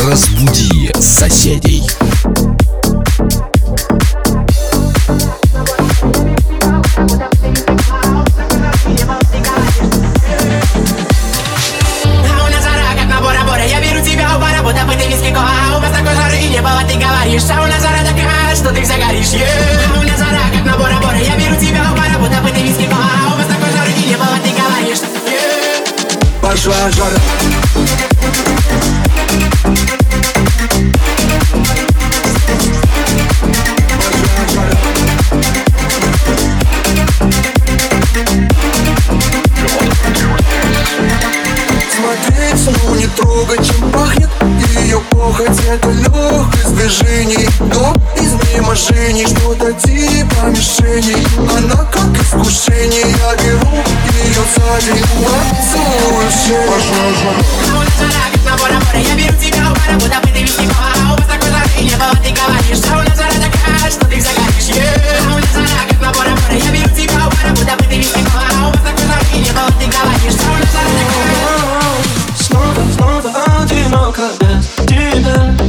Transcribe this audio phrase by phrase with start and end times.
[0.00, 1.82] Разбуди соседей.
[46.58, 51.16] Легкость движений Но из миможений что-то типа мишени.
[51.56, 53.70] Она как искушение, я беру
[54.24, 55.02] ее сзади
[55.72, 56.48] Целую в
[58.00, 61.16] А на Бора-Бора Я беру тебя у пара, будто бы ты виски кола А у
[61.16, 64.70] вас такой жары и небо, ты говоришь А у нас жара такая, что ты загоришь
[64.70, 65.26] yeah.
[65.26, 68.20] У нас жара, как на Бора-Бора Я беру тебя у пара, будто бы ты виски
[68.24, 71.38] кола А у вас такой жары и небо, ты говоришь А у нас жара такая
[72.40, 75.67] Снова, снова одиноко без тебя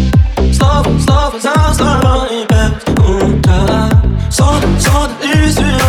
[1.42, 3.90] Снова, снова за собой без утра
[4.30, 5.80] Сон, сон и свет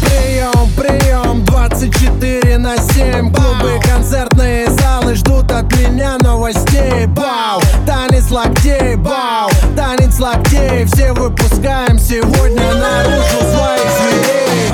[0.00, 7.04] Прием, прием, 24 на 7 Клубы, концертные залы ждут от меня новостей.
[7.08, 14.70] Бау, танец локтей, бау, танец локтей Все выпускаем сегодня наружу своих зверей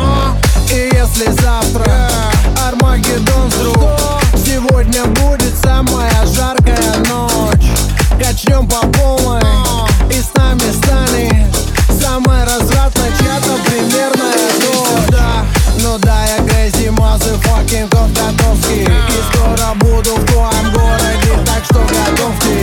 [0.71, 1.91] И если завтра
[2.69, 3.99] Армагеддон вдруг
[4.37, 7.73] Сегодня будет самая жаркая ночь.
[8.23, 9.43] Качнем по полной
[10.11, 11.56] И с нами станет
[12.00, 12.90] Самая развратная
[17.43, 22.59] Кот Котовский И скоро буду в твоем городе Так что готовьтесь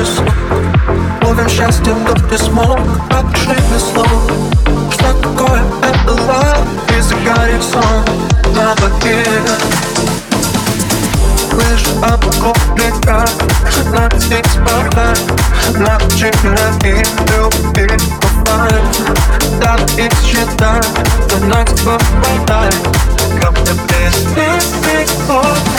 [0.00, 0.26] весну
[1.22, 2.78] Ловим счастье, но не смог.
[3.10, 4.08] Отжили слов
[4.92, 8.10] Что такое это love Из горизонт
[8.54, 9.24] на воде
[11.50, 13.30] Слышу облаков летят
[13.90, 15.20] На снег спадает
[15.76, 18.82] Научи меня их любить бывает
[19.60, 20.88] Да, их считать
[21.30, 22.74] Но нас попадает
[23.40, 25.69] Как-то без них,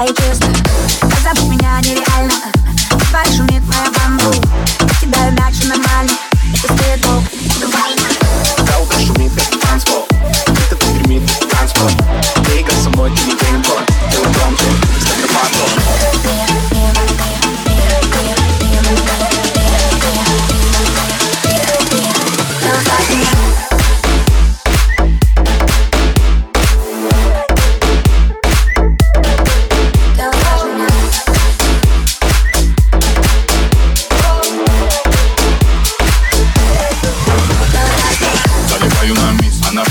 [0.00, 0.14] твои
[1.00, 2.34] Как забыть меня нереально.
[2.90, 4.09] В твоей шумит моя бамбу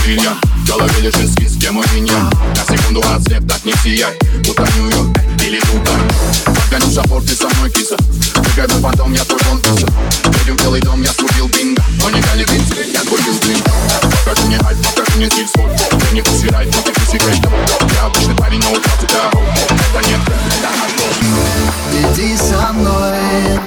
[0.10, 4.18] бриллиант В голове лежит свист, где мой миньон На секунду отслеп, так не сияй.
[4.46, 6.01] Будто Нью-Йорк или Дубай.
[6.46, 7.96] Подгоню шапор, ты со мной киса.
[8.58, 9.88] На потом, я твой вон писа
[10.42, 11.82] Едем в белый дом, я срубил бинго.
[12.01, 13.63] Но не дали бинго, я твой билдинг
[14.25, 15.70] Покажи мне хайп, покажи мне стиль свой.
[15.78, 17.39] Ты не посвирай, но ты секрет
[17.96, 19.32] Я обычный парень, но упал тебя.
[19.70, 23.60] Это нет, это наш дом Иди со мной.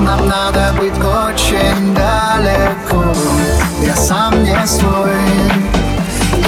[0.00, 5.14] Нам надо быть очень далеко Я сам не свой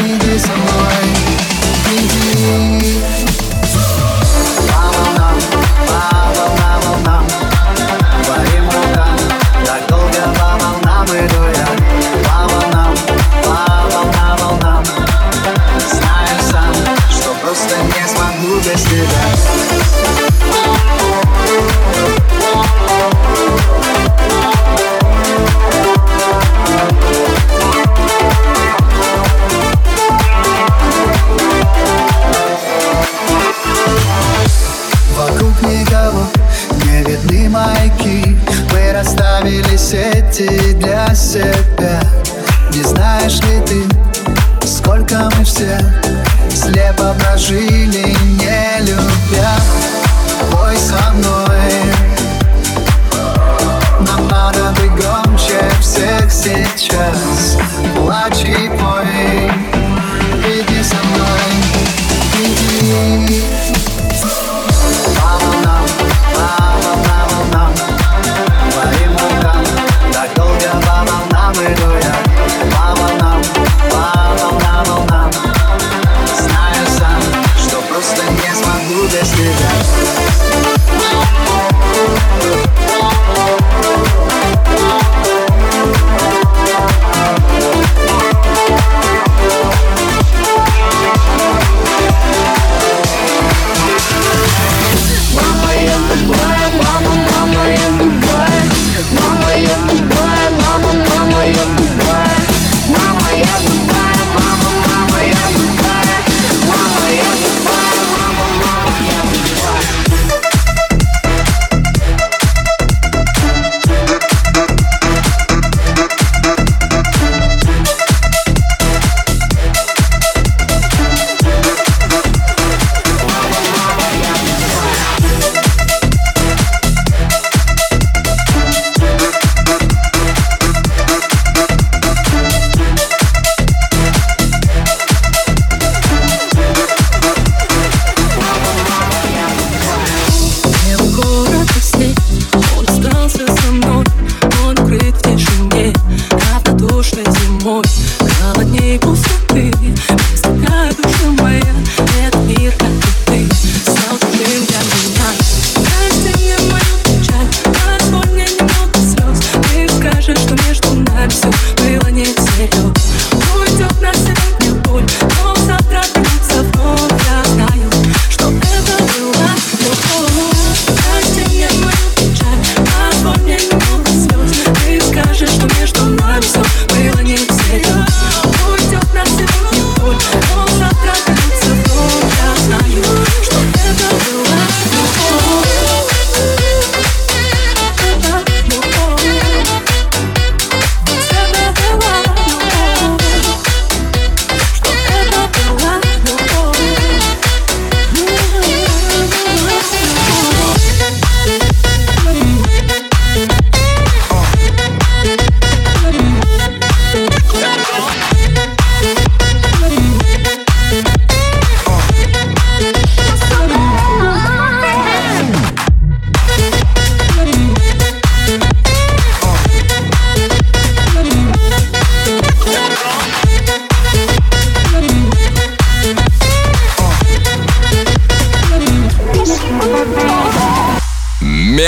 [0.05, 1.05] Иди со мной
[1.93, 3.28] Иди
[43.29, 45.79] знаешь ли ты, сколько мы все
[46.51, 48.08] Слепо прожили,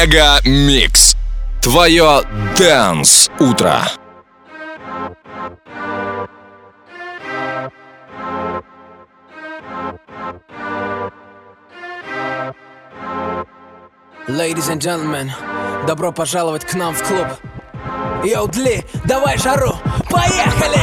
[0.01, 1.15] MegaMix.
[1.61, 2.23] Твое
[2.57, 3.83] Dance Утро.
[14.27, 15.31] Ladies and gentlemen,
[15.87, 17.27] добро пожаловать к нам в клуб.
[18.25, 19.75] Yo, DJ, давай жару,
[20.09, 20.81] поехали!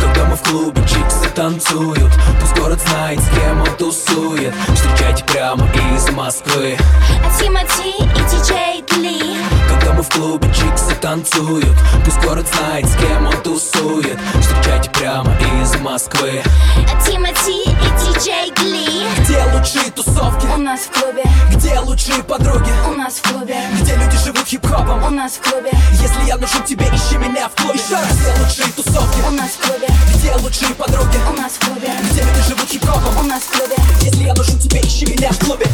[0.00, 2.10] Когда мы в клубе, чиксы танцуют
[2.58, 4.54] город знает, с кем он тусует.
[4.74, 6.76] Встречайте прямо из Москвы.
[7.38, 9.17] Тимати и диджей Дли
[9.98, 11.76] Когда мы в клубе, чиксы танцуют.
[12.04, 14.18] Пусть город знает, с кем он тусует.
[14.40, 16.42] Встречайте прямо из Москвы.
[17.04, 20.46] Тимати и диджей Дли Где лучшие тусовки?
[20.54, 21.24] У нас в клубе.
[21.52, 22.70] Где лучшие подруги?
[22.88, 23.56] У нас в клубе.
[23.80, 25.02] Где люди живут хип-хопом?
[25.04, 25.70] У нас в клубе.
[25.92, 27.80] Если я нужен тебе, ищи меня в клубе.
[27.80, 29.20] Еще раз, где лучшие тусовки?
[29.26, 29.88] У нас в клубе.
[30.14, 31.18] Где лучшие подруги?
[31.28, 31.90] У нас в клубе.
[32.10, 33.18] Где люди живут хип-хопом?
[33.18, 33.76] У нас в клубе.
[34.02, 35.66] Если я нужен тебе, ищи меня в клубе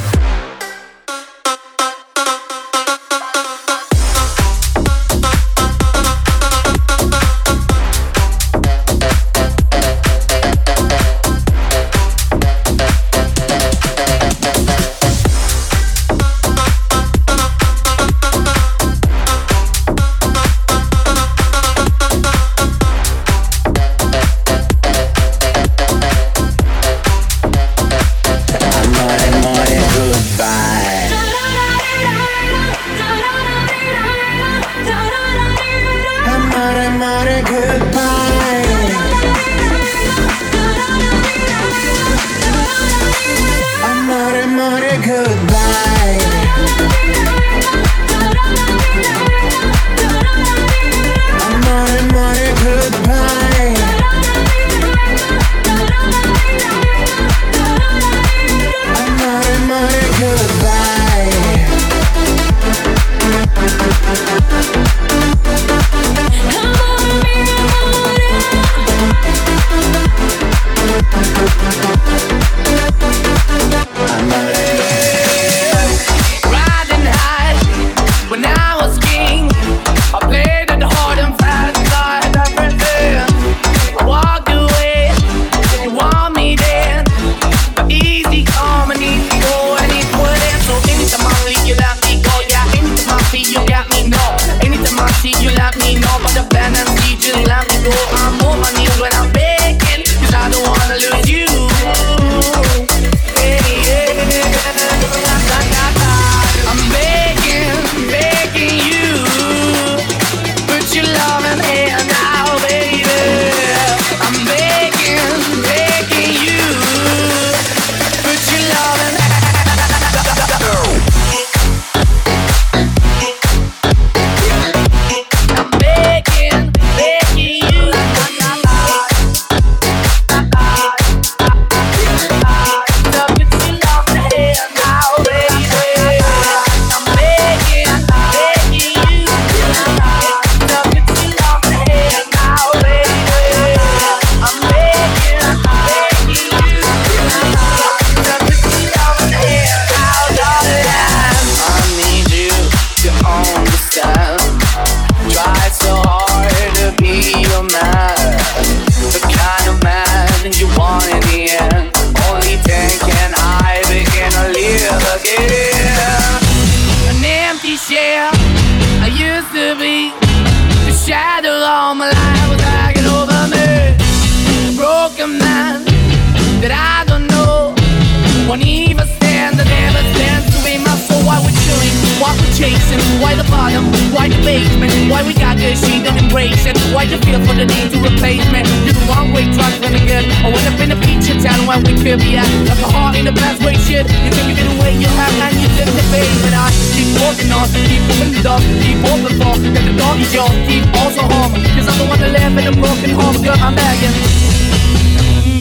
[183.45, 183.85] the bottom?
[184.13, 184.93] Why the basement?
[185.11, 186.77] Why we got good, she don't embrace it?
[186.95, 188.65] Why you feel for the need to replace me?
[188.85, 190.25] You're the wrong way, trying to good.
[190.45, 192.49] I went up in the feature town where we could be at.
[192.69, 194.07] Like a heart in the best way, shit.
[194.09, 196.31] You can give it away, you have, and you took the bait.
[196.45, 199.55] But I keep walking on, keep moving the dog, keep open for.
[199.75, 201.53] That the dog is yours, keep also home.
[201.77, 204.15] Cause I'm the one that live in a broken home, girl, I'm begging.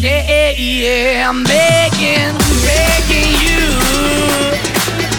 [0.04, 3.63] Yeah, yeah, I'm begging, begging you.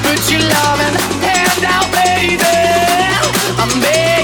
[0.05, 1.23] Put your loving
[1.64, 2.38] out, baby.
[3.59, 4.23] I'm begging,